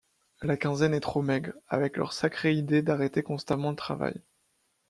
[0.41, 4.19] La quinzaine est trop maigre, avec leur sacrée idée d’arrêter constamment le travail.